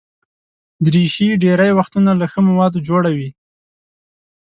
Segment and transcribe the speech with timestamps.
[0.85, 3.29] دریشي ډېری وختونه له ښه موادو جوړه وي.